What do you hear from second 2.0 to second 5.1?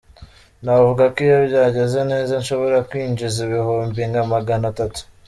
neza nshobora kwinjiza ibihumbi nka magana atatu.